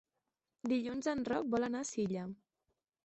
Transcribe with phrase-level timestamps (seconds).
[0.71, 2.25] Dilluns en Roc vol anar a Silla.